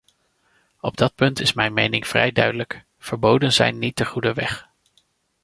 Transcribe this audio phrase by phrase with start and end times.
[0.79, 4.69] Op dat punt is mijn mening vrij duidelijk: verboden zijn niet de goede weg.